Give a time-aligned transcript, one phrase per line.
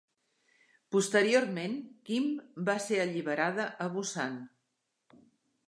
[0.95, 1.75] Posteriorment
[2.09, 2.31] Kim
[2.71, 4.43] va ser alliberada a Busan.